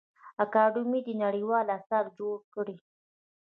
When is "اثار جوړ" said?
1.77-2.37